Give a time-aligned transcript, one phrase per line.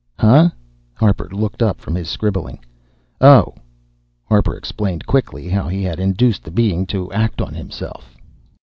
[0.17, 0.49] "Huh?"
[0.95, 2.57] Harper looked up from his scribbling.
[3.21, 3.53] "Oh."
[4.25, 8.17] Harper explained quickly how he had induced the Being to act on himself.